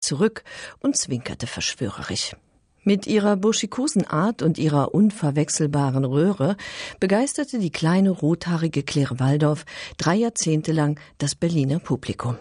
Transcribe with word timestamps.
zurück 0.00 0.44
und 0.80 0.96
zwinkerte 0.96 1.46
verschwörerisch. 1.46 2.34
Mit 2.82 3.06
ihrer 3.06 3.36
burschikosen 3.36 4.06
Art 4.06 4.42
und 4.42 4.56
ihrer 4.56 4.94
unverwechselbaren 4.94 6.04
Röhre 6.04 6.56
begeisterte 6.98 7.58
die 7.58 7.70
kleine 7.70 8.10
rothaarige 8.10 8.82
Claire 8.82 9.20
Waldorf 9.20 9.66
drei 9.98 10.16
Jahrzehnte 10.16 10.72
lang 10.72 10.98
das 11.18 11.34
Berliner 11.34 11.78
Publikum. 11.78 12.38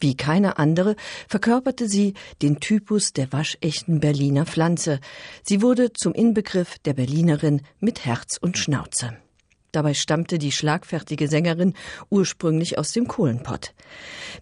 Wie 0.00 0.16
keine 0.16 0.58
andere 0.58 0.96
verkörperte 1.28 1.88
sie 1.88 2.14
den 2.42 2.60
Typus 2.60 3.12
der 3.12 3.32
waschechten 3.32 4.00
Berliner 4.00 4.44
Pflanze. 4.44 5.00
Sie 5.42 5.62
wurde 5.62 5.92
zum 5.92 6.12
Inbegriff 6.12 6.78
der 6.80 6.92
Berlinerin 6.92 7.62
mit 7.80 8.04
Herz 8.04 8.36
und 8.38 8.58
Schnauze. 8.58 9.16
Dabei 9.76 9.92
stammte 9.92 10.38
die 10.38 10.52
schlagfertige 10.52 11.28
Sängerin 11.28 11.74
ursprünglich 12.08 12.78
aus 12.78 12.92
dem 12.92 13.06
Kohlenpott. 13.06 13.74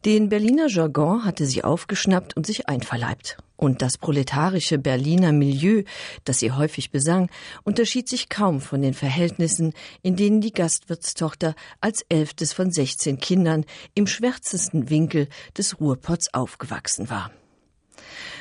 Den 0.05 0.29
Berliner 0.29 0.69
Jargon 0.69 1.25
hatte 1.25 1.45
sie 1.45 1.65
aufgeschnappt 1.65 2.37
und 2.37 2.47
sich 2.47 2.69
einverleibt. 2.69 3.39
Und 3.57 3.83
das 3.83 3.99
proletarische 3.99 4.79
Berliner 4.79 5.33
Milieu, 5.33 5.83
das 6.23 6.39
sie 6.39 6.53
häufig 6.53 6.93
besang, 6.93 7.31
unterschied 7.65 8.09
sich 8.09 8.29
kaum 8.29 8.61
von 8.61 8.81
den 8.81 8.95
Verhältnissen, 8.95 9.73
in 10.03 10.15
denen 10.15 10.41
die 10.41 10.53
Gastwirtstochter 10.53 11.57
als 11.81 12.07
elftes 12.09 12.53
von 12.53 12.71
sechzehn 12.71 13.19
Kindern 13.19 13.65
im 13.97 14.07
schwärzesten 14.07 14.89
Winkel 14.89 15.27
des 15.59 15.81
Ruhrpots 15.81 16.33
aufgewachsen 16.33 17.11
war. 17.11 17.33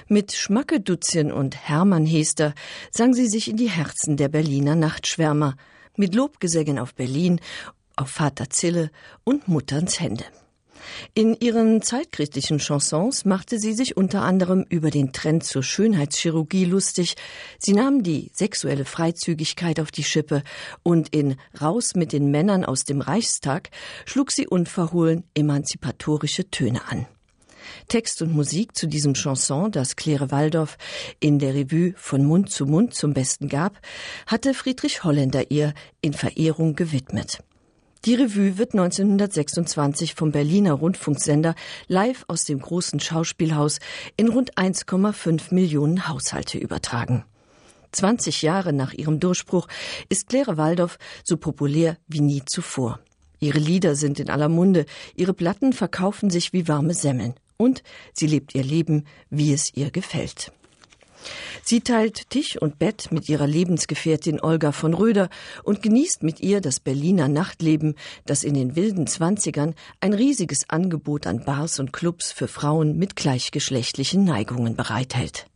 Mit 0.07 0.31
Schmacke 0.33 0.79
Dutzchen 0.79 1.31
und 1.31 1.55
Hermann 1.55 2.05
Hester 2.05 2.53
sang 2.91 3.15
sie 3.15 3.27
sich 3.27 3.49
in 3.49 3.57
die 3.57 3.71
Herzen 3.71 4.15
der 4.15 4.29
Berliner 4.29 4.75
Nachtschwärmer– 4.75 5.55
mit 5.97 6.15
Lobgesängen 6.15 6.79
auf 6.79 6.93
Berlin, 6.95 7.39
auf 7.95 8.09
Vater 8.09 8.49
Zille 8.49 8.91
und 9.23 9.47
Mutterns 9.47 9.99
Hände. 9.99 10.25
In 11.13 11.35
ihren 11.39 11.81
zeitkritischen 11.81 12.59
Chansons 12.59 13.25
machte 13.25 13.59
sie 13.59 13.73
sich 13.73 13.95
unter 13.97 14.21
anderem 14.21 14.65
über 14.69 14.89
den 14.89 15.13
Trend 15.13 15.43
zur 15.43 15.63
Schönheitschirurgie 15.63 16.65
lustig. 16.65 17.15
Sie 17.57 17.73
nahm 17.73 18.03
die 18.03 18.31
sexuelle 18.33 18.85
Freizügigkeit 18.85 19.79
auf 19.79 19.91
die 19.91 20.03
Schippe 20.03 20.43
und 20.81 21.09
in 21.09 21.37
Raus 21.61 21.95
mit 21.95 22.11
den 22.13 22.31
Männern 22.31 22.65
aus 22.65 22.83
dem 22.83 23.01
Reichstag 23.01 23.69
schlug 24.05 24.31
sie 24.31 24.47
unverhohlen 24.47 25.23
emanzipatorische 25.35 26.49
Töne 26.49 26.81
an. 26.87 27.07
Text 27.87 28.21
und 28.21 28.33
Musik 28.33 28.75
zu 28.75 28.87
diesem 28.87 29.13
Chanson, 29.13 29.71
das 29.71 29.95
Claire 29.95 30.31
Waldorf 30.31 30.77
in 31.19 31.39
der 31.39 31.53
Revue 31.53 31.93
von 31.95 32.25
Mund 32.25 32.51
zu 32.51 32.65
Mund 32.65 32.93
zum 32.93 33.13
Besten 33.13 33.49
gab, 33.49 33.79
hatte 34.27 34.53
Friedrich 34.53 35.03
Holländer 35.03 35.51
ihr 35.51 35.73
in 36.01 36.13
Verehrung 36.13 36.75
gewidmet. 36.75 37.39
Die 38.05 38.15
Revue 38.15 38.57
wird 38.57 38.73
1926 38.73 40.13
vom 40.13 40.33
Berliner 40.33 40.73
Rundfunksender 40.73 41.55
live 41.87 42.25
aus 42.27 42.43
dem 42.43 42.59
großen 42.59 42.99
Schauspielhaus 42.99 43.79
in 44.17 44.27
rund 44.27 44.55
1,5 44.55 45.53
Millionen 45.53 46.09
Haushalte 46.09 46.57
übertragen. 46.57 47.23
20 47.93 48.41
Jahre 48.41 48.73
nach 48.73 48.91
ihrem 48.91 49.21
Durchbruch 49.21 49.69
ist 50.09 50.27
Claire 50.27 50.57
Waldorf 50.57 50.97
so 51.23 51.37
populär 51.37 51.97
wie 52.07 52.19
nie 52.19 52.43
zuvor. 52.45 52.99
Ihre 53.39 53.59
Lieder 53.59 53.95
sind 53.95 54.19
in 54.19 54.29
aller 54.29 54.49
Munde, 54.49 54.85
ihre 55.15 55.33
Platten 55.33 55.71
verkaufen 55.71 56.29
sich 56.29 56.51
wie 56.51 56.67
warme 56.67 56.93
Semmeln 56.93 57.35
und 57.63 57.83
sie 58.13 58.27
lebt 58.27 58.53
ihr 58.55 58.63
Leben, 58.63 59.05
wie 59.29 59.53
es 59.53 59.73
ihr 59.73 59.89
gefällt. 59.89 60.51
Sie 61.63 61.79
teilt 61.79 62.29
Tisch 62.29 62.57
und 62.57 62.79
Bett 62.79 63.11
mit 63.11 63.29
ihrer 63.29 63.47
Lebensgefährtin 63.47 64.41
Olga 64.41 64.73
von 64.73 64.93
Röder 64.93 65.29
und 65.63 65.81
genießt 65.81 66.21
mit 66.23 66.41
ihr 66.41 66.59
das 66.59 66.81
Berliner 66.81 67.29
Nachtleben, 67.29 67.95
das 68.25 68.43
in 68.43 68.53
den 68.55 68.75
wilden 68.75 69.07
Zwanzigern 69.07 69.73
ein 70.01 70.13
riesiges 70.13 70.69
Angebot 70.69 71.25
an 71.25 71.45
Bars 71.45 71.79
und 71.79 71.93
Clubs 71.93 72.33
für 72.33 72.49
Frauen 72.49 72.97
mit 72.97 73.15
gleichgeschlechtlichen 73.15 74.25
Neigungen 74.25 74.75
bereithält. 74.75 75.47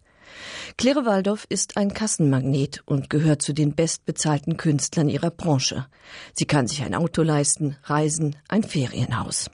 Claire 0.77 1.05
Waldorf 1.05 1.45
ist 1.49 1.75
ein 1.75 1.93
Kassenmagnet 1.93 2.83
und 2.85 3.09
gehört 3.09 3.41
zu 3.41 3.51
den 3.51 3.73
bestbezahlten 3.73 4.57
Künstlern 4.57 5.09
ihrer 5.09 5.31
Branche. 5.31 5.87
Sie 6.33 6.45
kann 6.45 6.67
sich 6.67 6.83
ein 6.83 6.93
Auto 6.93 7.23
leisten, 7.23 7.75
reisen, 7.83 8.35
ein 8.47 8.63
Ferienhaus. 8.63 9.49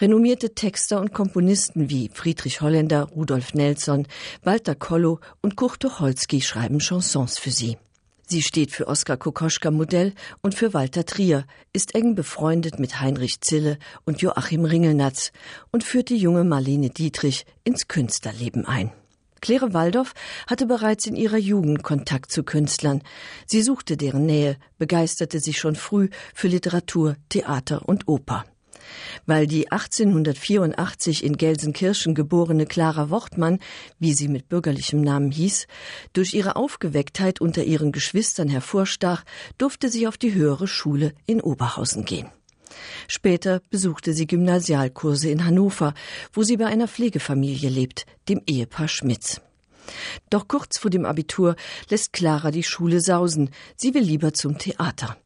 Renommierte 0.00 0.54
Texter 0.54 1.00
und 1.00 1.12
Komponisten 1.12 1.90
wie 1.90 2.08
Friedrich 2.14 2.60
Holländer, 2.60 3.08
Rudolf 3.16 3.54
Nelson, 3.54 4.06
Walter 4.44 4.76
Kollo 4.76 5.18
und 5.42 5.56
Kurt 5.56 5.80
Tucholsky 5.80 6.40
schreiben 6.40 6.78
Chansons 6.78 7.36
für 7.36 7.50
sie. 7.50 7.78
Sie 8.28 8.42
steht 8.42 8.70
für 8.70 8.86
Oskar 8.86 9.16
Kokoschka 9.16 9.72
Modell 9.72 10.12
und 10.40 10.54
für 10.54 10.72
Walter 10.72 11.04
Trier, 11.04 11.46
ist 11.72 11.96
eng 11.96 12.14
befreundet 12.14 12.78
mit 12.78 13.00
Heinrich 13.00 13.40
Zille 13.40 13.76
und 14.04 14.22
Joachim 14.22 14.64
Ringelnatz 14.64 15.32
und 15.72 15.82
führt 15.82 16.10
die 16.10 16.18
junge 16.18 16.44
Marlene 16.44 16.90
Dietrich 16.90 17.44
ins 17.64 17.88
Künstlerleben 17.88 18.66
ein. 18.66 18.92
Claire 19.40 19.72
Waldorf 19.72 20.14
hatte 20.46 20.66
bereits 20.66 21.06
in 21.06 21.16
ihrer 21.16 21.38
Jugend 21.38 21.82
Kontakt 21.82 22.30
zu 22.30 22.44
Künstlern. 22.44 23.02
Sie 23.46 23.62
suchte 23.62 23.96
deren 23.96 24.26
Nähe, 24.26 24.58
begeisterte 24.78 25.40
sich 25.40 25.58
schon 25.58 25.74
früh 25.74 26.08
für 26.34 26.46
Literatur, 26.46 27.16
Theater 27.28 27.88
und 27.88 28.06
Oper 28.06 28.44
weil 29.26 29.46
die 29.46 29.70
1884 29.70 31.24
in 31.24 31.36
Gelsenkirchen 31.36 32.14
geborene 32.14 32.66
Clara 32.66 33.10
Wortmann, 33.10 33.58
wie 33.98 34.12
sie 34.12 34.28
mit 34.28 34.48
bürgerlichem 34.48 35.00
Namen 35.00 35.30
hieß, 35.30 35.66
durch 36.12 36.34
ihre 36.34 36.56
Aufgewecktheit 36.56 37.40
unter 37.40 37.64
ihren 37.64 37.92
Geschwistern 37.92 38.48
hervorstach, 38.48 39.24
durfte 39.58 39.88
sie 39.88 40.06
auf 40.06 40.16
die 40.16 40.34
höhere 40.34 40.66
Schule 40.66 41.12
in 41.26 41.40
Oberhausen 41.40 42.04
gehen. 42.04 42.30
Später 43.06 43.60
besuchte 43.70 44.12
sie 44.12 44.26
Gymnasialkurse 44.26 45.30
in 45.30 45.44
Hannover, 45.44 45.94
wo 46.32 46.42
sie 46.42 46.56
bei 46.56 46.66
einer 46.66 46.88
Pflegefamilie 46.88 47.70
lebt, 47.70 48.06
dem 48.28 48.42
Ehepaar 48.46 48.88
Schmitz. 48.88 49.40
Doch 50.30 50.48
kurz 50.48 50.78
vor 50.78 50.90
dem 50.90 51.06
Abitur 51.06 51.56
lässt 51.88 52.12
Clara 52.12 52.50
die 52.50 52.62
Schule 52.62 53.00
sausen, 53.00 53.50
sie 53.76 53.94
will 53.94 54.02
lieber 54.02 54.34
zum 54.34 54.58
Theater. 54.58 55.16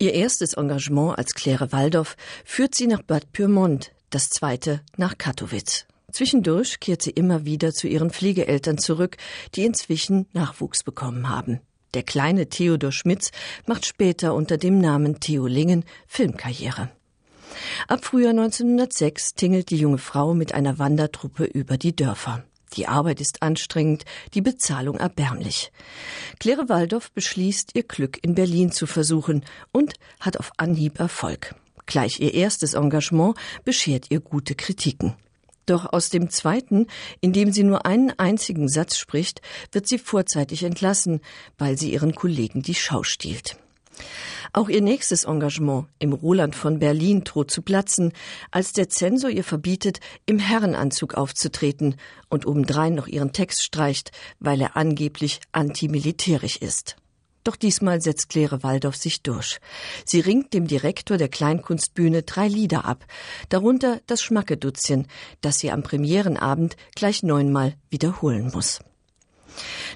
Ihr 0.00 0.14
erstes 0.14 0.54
Engagement 0.54 1.18
als 1.18 1.34
Claire 1.34 1.72
Waldorf 1.72 2.16
führt 2.44 2.76
sie 2.76 2.86
nach 2.86 3.02
Bad 3.02 3.32
Pyrmont, 3.32 3.90
das 4.10 4.28
zweite 4.28 4.80
nach 4.96 5.18
Katowice. 5.18 5.86
Zwischendurch 6.12 6.78
kehrt 6.78 7.02
sie 7.02 7.10
immer 7.10 7.44
wieder 7.44 7.72
zu 7.72 7.88
ihren 7.88 8.10
Pflegeeltern 8.10 8.78
zurück, 8.78 9.16
die 9.56 9.64
inzwischen 9.64 10.26
Nachwuchs 10.32 10.84
bekommen 10.84 11.28
haben. 11.28 11.60
Der 11.94 12.04
kleine 12.04 12.48
Theodor 12.48 12.92
Schmitz 12.92 13.32
macht 13.66 13.86
später 13.86 14.34
unter 14.34 14.56
dem 14.56 14.78
Namen 14.78 15.18
Theo 15.18 15.48
Lingen 15.48 15.84
Filmkarriere. 16.06 16.90
Ab 17.88 18.04
Frühjahr 18.04 18.30
1906 18.30 19.34
tingelt 19.34 19.70
die 19.70 19.78
junge 19.78 19.98
Frau 19.98 20.32
mit 20.32 20.54
einer 20.54 20.78
Wandertruppe 20.78 21.44
über 21.44 21.76
die 21.76 21.96
Dörfer. 21.96 22.44
Die 22.74 22.86
Arbeit 22.86 23.20
ist 23.20 23.42
anstrengend, 23.42 24.04
die 24.34 24.40
Bezahlung 24.40 24.96
erbärmlich. 24.96 25.72
Claire 26.38 26.68
Waldorf 26.68 27.10
beschließt, 27.12 27.70
ihr 27.74 27.84
Glück 27.84 28.18
in 28.22 28.34
Berlin 28.34 28.72
zu 28.72 28.86
versuchen 28.86 29.44
und 29.72 29.94
hat 30.20 30.38
auf 30.38 30.52
Anhieb 30.56 30.98
Erfolg. 30.98 31.54
Gleich 31.86 32.20
ihr 32.20 32.34
erstes 32.34 32.74
Engagement 32.74 33.36
beschert 33.64 34.10
ihr 34.10 34.20
gute 34.20 34.54
Kritiken. 34.54 35.16
Doch 35.64 35.92
aus 35.92 36.08
dem 36.08 36.30
zweiten, 36.30 36.86
in 37.20 37.32
dem 37.32 37.52
sie 37.52 37.62
nur 37.62 37.84
einen 37.84 38.10
einzigen 38.18 38.68
Satz 38.68 38.96
spricht, 38.96 39.42
wird 39.72 39.86
sie 39.86 39.98
vorzeitig 39.98 40.62
entlassen, 40.62 41.20
weil 41.58 41.76
sie 41.76 41.92
ihren 41.92 42.14
Kollegen 42.14 42.62
die 42.62 42.74
Schau 42.74 43.02
stiehlt. 43.02 43.58
Auch 44.52 44.68
ihr 44.68 44.80
nächstes 44.80 45.24
Engagement 45.24 45.86
im 45.98 46.12
Roland 46.12 46.54
von 46.54 46.78
Berlin 46.78 47.24
droht 47.24 47.50
zu 47.50 47.62
platzen, 47.62 48.12
als 48.50 48.72
der 48.72 48.88
Zensor 48.88 49.30
ihr 49.30 49.44
verbietet, 49.44 50.00
im 50.26 50.38
Herrenanzug 50.38 51.14
aufzutreten 51.14 51.96
und 52.28 52.46
obendrein 52.46 52.94
noch 52.94 53.06
ihren 53.06 53.32
Text 53.32 53.62
streicht, 53.62 54.12
weil 54.40 54.60
er 54.60 54.76
angeblich 54.76 55.40
antimilitärisch 55.52 56.56
ist. 56.56 56.96
Doch 57.44 57.56
diesmal 57.56 58.02
setzt 58.02 58.28
Claire 58.28 58.62
Waldorf 58.62 58.96
sich 58.96 59.22
durch. 59.22 59.58
Sie 60.04 60.20
ringt 60.20 60.52
dem 60.52 60.66
Direktor 60.66 61.16
der 61.16 61.28
Kleinkunstbühne 61.28 62.22
drei 62.22 62.46
Lieder 62.46 62.84
ab, 62.84 63.06
darunter 63.48 64.00
das 64.06 64.22
Schmackedutzchen, 64.22 65.06
das 65.40 65.58
sie 65.58 65.70
am 65.70 65.82
Premierenabend 65.82 66.76
gleich 66.94 67.22
neunmal 67.22 67.74
wiederholen 67.88 68.50
muss. 68.52 68.80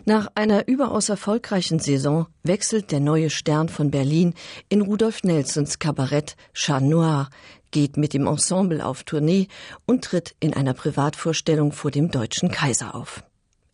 Nach 0.05 0.29
einer 0.35 0.69
überaus 0.69 1.09
erfolgreichen 1.09 1.79
Saison 1.79 2.27
wechselt 2.43 2.91
der 2.91 3.01
neue 3.01 3.31
Stern 3.31 3.69
von 3.69 3.91
Berlin 3.91 4.35
in 4.69 4.81
Rudolf 4.81 5.23
Nelsons 5.23 5.79
Kabarett 5.79 6.37
Chat 6.55 6.83
Noir, 6.83 7.29
geht 7.71 7.97
mit 7.97 8.15
dem 8.15 8.27
Ensemble 8.27 8.85
auf 8.85 9.03
Tournee 9.03 9.49
und 9.87 10.05
tritt 10.05 10.35
in 10.41 10.55
einer 10.55 10.75
Privatvorstellung 10.75 11.73
vor 11.73 11.91
dem 11.91 12.11
deutschen 12.11 12.51
Kaiser 12.51 12.95
auf. 12.95 13.25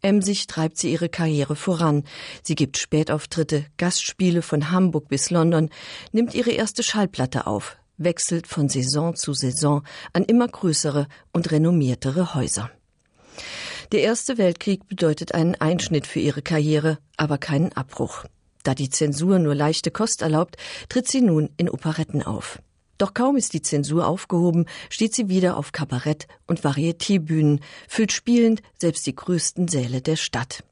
Emsig 0.00 0.46
treibt 0.46 0.78
sie 0.78 0.92
ihre 0.92 1.08
Karriere 1.08 1.56
voran. 1.56 2.04
Sie 2.42 2.54
gibt 2.54 2.78
Spätauftritte, 2.78 3.66
Gastspiele 3.76 4.42
von 4.42 4.70
Hamburg 4.70 5.08
bis 5.08 5.30
London, 5.30 5.70
nimmt 6.12 6.34
ihre 6.34 6.52
erste 6.52 6.84
Schallplatte 6.84 7.48
auf, 7.48 7.76
wechselt 7.96 8.46
von 8.46 8.68
Saison 8.68 9.16
zu 9.16 9.34
Saison 9.34 9.82
an 10.12 10.24
immer 10.24 10.46
größere 10.46 11.08
und 11.32 11.50
renommiertere 11.50 12.34
Häuser. 12.34 12.70
Der 13.90 14.02
Erste 14.02 14.36
Weltkrieg 14.36 14.86
bedeutet 14.86 15.32
einen 15.32 15.54
Einschnitt 15.54 16.06
für 16.06 16.20
ihre 16.20 16.42
Karriere, 16.42 16.98
aber 17.16 17.38
keinen 17.38 17.72
Abbruch. 17.72 18.26
Da 18.62 18.74
die 18.74 18.90
Zensur 18.90 19.38
nur 19.38 19.54
leichte 19.54 19.90
Kost 19.90 20.20
erlaubt, 20.20 20.58
tritt 20.90 21.08
sie 21.08 21.22
nun 21.22 21.48
in 21.56 21.70
Operetten 21.70 22.22
auf. 22.22 22.60
Doch 22.98 23.14
kaum 23.14 23.38
ist 23.38 23.54
die 23.54 23.62
Zensur 23.62 24.06
aufgehoben, 24.06 24.66
steht 24.90 25.14
sie 25.14 25.30
wieder 25.30 25.56
auf 25.56 25.72
Kabarett- 25.72 26.26
und 26.46 26.60
Varietéebühnen, 26.64 27.60
füllt 27.88 28.12
spielend 28.12 28.60
selbst 28.76 29.06
die 29.06 29.16
größten 29.16 29.68
Säle 29.68 30.02
der 30.02 30.16
Stadt. 30.16 30.64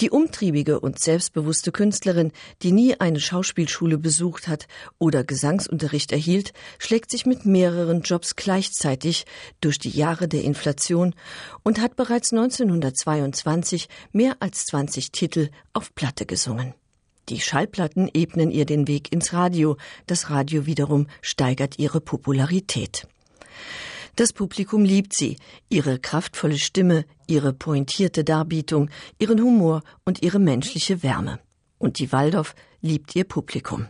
Die 0.00 0.10
umtriebige 0.10 0.80
und 0.80 0.98
selbstbewusste 0.98 1.72
Künstlerin, 1.72 2.32
die 2.62 2.72
nie 2.72 2.98
eine 2.98 3.20
Schauspielschule 3.20 3.98
besucht 3.98 4.48
hat 4.48 4.66
oder 4.98 5.24
Gesangsunterricht 5.24 6.12
erhielt, 6.12 6.52
schlägt 6.78 7.10
sich 7.10 7.26
mit 7.26 7.46
mehreren 7.46 8.02
Jobs 8.02 8.36
gleichzeitig 8.36 9.26
durch 9.60 9.78
die 9.78 9.90
Jahre 9.90 10.28
der 10.28 10.44
Inflation 10.44 11.14
und 11.62 11.80
hat 11.80 11.96
bereits 11.96 12.32
1922 12.32 13.88
mehr 14.12 14.36
als 14.40 14.66
20 14.66 15.12
Titel 15.12 15.50
auf 15.72 15.94
Platte 15.94 16.26
gesungen. 16.26 16.74
Die 17.28 17.40
Schallplatten 17.40 18.10
ebnen 18.12 18.50
ihr 18.50 18.66
den 18.66 18.88
Weg 18.88 19.12
ins 19.12 19.32
Radio, 19.32 19.76
das 20.06 20.30
Radio 20.30 20.66
wiederum 20.66 21.06
steigert 21.22 21.78
ihre 21.78 22.00
Popularität. 22.00 23.06
Das 24.16 24.32
Publikum 24.32 24.84
liebt 24.84 25.14
sie, 25.14 25.36
ihre 25.68 25.98
kraftvolle 25.98 26.58
Stimme, 26.58 27.04
ihre 27.26 27.52
pointierte 27.52 28.24
Darbietung, 28.24 28.90
ihren 29.18 29.40
Humor 29.40 29.82
und 30.04 30.22
ihre 30.22 30.38
menschliche 30.38 31.02
Wärme. 31.02 31.40
Und 31.78 31.98
die 31.98 32.12
Waldorf 32.12 32.54
liebt 32.80 33.14
ihr 33.16 33.24
Publikum. 33.24 33.88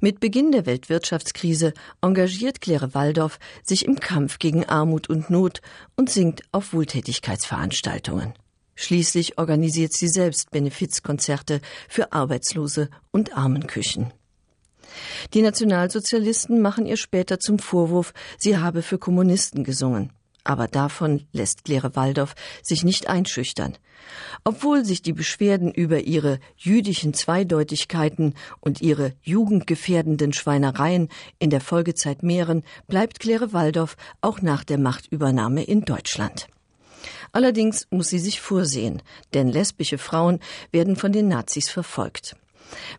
Mit 0.00 0.20
Beginn 0.20 0.52
der 0.52 0.66
Weltwirtschaftskrise 0.66 1.72
engagiert 2.00 2.60
Claire 2.60 2.94
Waldorf 2.94 3.38
sich 3.62 3.84
im 3.84 3.98
Kampf 3.98 4.38
gegen 4.38 4.64
Armut 4.64 5.08
und 5.08 5.30
Not 5.30 5.60
und 5.96 6.10
singt 6.10 6.42
auf 6.52 6.72
Wohltätigkeitsveranstaltungen. 6.72 8.34
Schließlich 8.76 9.38
organisiert 9.38 9.92
sie 9.92 10.06
selbst 10.06 10.52
Benefizkonzerte 10.52 11.60
für 11.88 12.12
Arbeitslose 12.12 12.90
und 13.10 13.36
Armenküchen. 13.36 14.12
Die 15.34 15.42
Nationalsozialisten 15.42 16.60
machen 16.60 16.86
ihr 16.86 16.96
später 16.96 17.38
zum 17.38 17.58
Vorwurf, 17.58 18.12
sie 18.38 18.58
habe 18.58 18.82
für 18.82 18.98
Kommunisten 18.98 19.64
gesungen. 19.64 20.12
Aber 20.44 20.66
davon 20.66 21.26
lässt 21.32 21.64
Claire 21.64 21.94
Waldorf 21.94 22.34
sich 22.62 22.82
nicht 22.82 23.08
einschüchtern. 23.08 23.76
Obwohl 24.44 24.84
sich 24.84 25.02
die 25.02 25.12
Beschwerden 25.12 25.72
über 25.72 26.00
ihre 26.00 26.38
jüdischen 26.56 27.12
Zweideutigkeiten 27.12 28.34
und 28.60 28.80
ihre 28.80 29.12
jugendgefährdenden 29.20 30.32
Schweinereien 30.32 31.08
in 31.38 31.50
der 31.50 31.60
Folgezeit 31.60 32.22
mehren, 32.22 32.62
bleibt 32.86 33.20
Claire 33.20 33.52
Waldorf 33.52 33.96
auch 34.22 34.40
nach 34.40 34.64
der 34.64 34.78
Machtübernahme 34.78 35.64
in 35.64 35.82
Deutschland. 35.82 36.46
Allerdings 37.32 37.86
muss 37.90 38.08
sie 38.08 38.18
sich 38.18 38.40
vorsehen, 38.40 39.02
denn 39.34 39.48
lesbische 39.48 39.98
Frauen 39.98 40.40
werden 40.72 40.96
von 40.96 41.12
den 41.12 41.28
Nazis 41.28 41.68
verfolgt. 41.68 42.36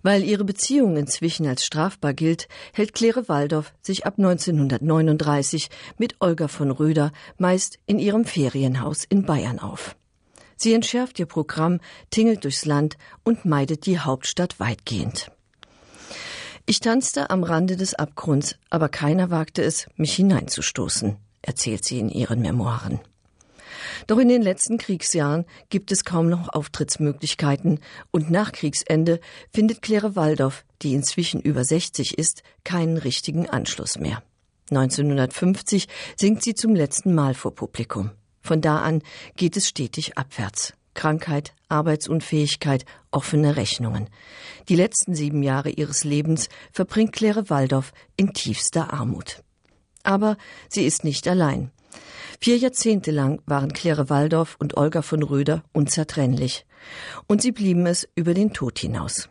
Weil 0.02 0.24
ihre 0.24 0.44
Beziehung 0.44 0.98
inzwischen 0.98 1.48
als 1.48 1.66
strafbar 1.66 2.14
gilt, 2.14 2.48
hält 2.74 2.94
Claire 2.94 3.28
Waldorf 3.28 3.74
sich 3.82 4.06
ab 4.06 4.16
1939 4.18 5.70
mit 5.98 6.16
Olga 6.20 6.48
von 6.48 6.72
Röder 6.72 7.12
meist 7.38 7.80
in 7.86 8.00
ihrem 8.00 8.26
Ferienhaus 8.26 9.04
in 9.04 9.26
Bayern 9.26 9.60
auf. 9.60 9.96
Sie 10.56 10.74
entschärft 10.74 11.20
ihr 11.20 11.26
Programm, 11.26 11.80
tingelt 12.10 12.44
durchs 12.44 12.66
Land 12.66 12.98
und 13.24 13.46
meidet 13.46 13.86
die 13.86 14.00
Hauptstadt 14.00 14.60
weitgehend. 14.60 15.32
Ich 16.66 16.82
tanzte 16.82 17.30
am 17.30 17.44
Rande 17.44 17.78
des 17.78 17.96
Abgrunds, 17.96 18.56
aber 18.70 18.90
keiner 18.90 19.32
wagte 19.32 19.64
es, 19.64 19.88
mich 19.96 20.14
hineinzustoßen, 20.14 21.18
erzählt 21.42 21.84
sie 21.84 21.98
in 21.98 22.10
ihren 22.10 22.42
Memoiren. 22.42 23.00
Doch 24.10 24.18
in 24.18 24.28
den 24.28 24.42
letzten 24.42 24.80
Kriegsjahren 24.80 25.46
gibt 25.70 25.92
es 25.92 26.04
kaum 26.04 26.30
noch 26.30 26.52
Auftrittsmöglichkeiten 26.52 27.80
und 28.10 28.32
nach 28.32 28.52
Kriegsende 28.52 29.20
findet 29.54 29.84
Claire 29.84 30.16
Waldorf, 30.16 30.66
die 30.82 30.96
inzwischen 30.96 31.40
über 31.42 31.64
60 31.64 32.18
ist, 32.18 32.42
keinen 32.64 32.98
richtigen 32.98 33.48
Anschluss 33.48 34.00
mehr. 34.00 34.24
1950 34.72 35.88
singt 36.18 36.44
sie 36.44 36.56
zum 36.56 36.74
letzten 36.74 37.14
Mal 37.14 37.36
vor 37.36 37.54
Publikum. 37.54 38.10
Von 38.42 38.62
da 38.62 38.80
an 38.80 39.04
geht 39.36 39.56
es 39.56 39.70
stetig 39.70 40.18
abwärts. 40.18 40.74
Krankheit, 40.96 41.54
Arbeitsunfähigkeit, 41.68 42.86
offene 43.12 43.58
Rechnungen. 43.58 44.10
Die 44.70 44.76
letzten 44.76 45.14
sieben 45.14 45.44
Jahre 45.44 45.70
ihres 45.70 46.04
Lebens 46.04 46.50
verbringt 46.72 47.14
Claire 47.14 47.52
Waldorf 47.52 47.94
in 48.16 48.34
tiefster 48.34 48.92
Armut. 48.92 49.44
Aber 50.02 50.36
sie 50.68 50.88
ist 50.88 51.04
nicht 51.04 51.28
allein. 51.28 51.70
Vier 52.42 52.58
Jahrzehnte 52.58 53.12
lang 53.12 53.42
waren 53.46 53.74
Claire 53.74 54.10
Waldorf 54.10 54.56
und 54.60 54.78
Olga 54.78 55.02
von 55.02 55.24
Röder 55.24 55.64
unzertrennlich. 55.74 56.66
Und 57.28 57.42
sie 57.42 57.52
blieben 57.52 57.86
es 57.86 58.08
über 58.16 58.34
den 58.34 58.54
Tod 58.54 58.80
hinaus. 58.80 59.28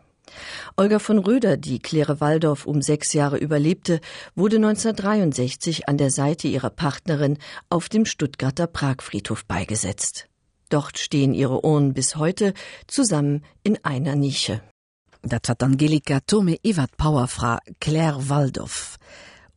Olga 0.77 0.99
von 0.99 1.17
Röder, 1.17 1.57
die 1.57 1.79
Claire 1.79 2.21
Waldorf 2.21 2.67
um 2.67 2.83
sechs 2.83 3.13
Jahre 3.13 3.37
überlebte, 3.37 3.99
wurde 4.35 4.57
1963 4.57 5.89
an 5.89 5.97
der 5.97 6.11
Seite 6.11 6.47
ihrer 6.47 6.69
Partnerin 6.69 7.39
auf 7.69 7.89
dem 7.89 8.05
Stuttgarter 8.05 8.67
Pragfriedhof 8.67 9.43
beigesetzt. 9.45 10.27
Dort 10.69 10.99
stehen 10.99 11.33
ihre 11.33 11.65
Urnen 11.65 11.95
bis 11.95 12.15
heute 12.15 12.53
zusammen 12.85 13.43
in 13.63 13.83
einer 13.83 14.15
Nische. 14.15 14.61
Dat 15.23 15.49
hat 15.49 15.63
Angelika 15.63 16.19
Tome 16.21 16.57
Iwat 16.63 16.95
Powerfra 16.95 17.59
Claire 17.79 18.29
Waldorf. 18.29 18.97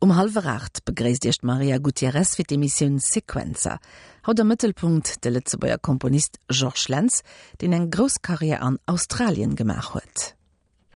Um 0.03 0.17
halferacht 0.17 0.83
begréist 0.83 1.23
Dicht 1.23 1.45
Maria 1.45 1.77
Gutierrez 1.77 2.35
fir 2.35 2.43
d'Emissionioun 2.43 2.99
Sequenzer, 2.99 3.77
haut 4.27 4.37
der 4.37 4.43
Mëttelpunkt 4.43 5.23
de 5.23 5.31
Lettzebauer 5.31 5.77
Komponist 5.79 6.41
George 6.49 6.87
Lenz, 6.89 7.21
den 7.61 7.71
eng 7.71 7.89
Groskarrier 7.89 8.61
an 8.61 8.79
Australien 8.85 9.55
gemach 9.55 9.93
huet. 9.93 10.35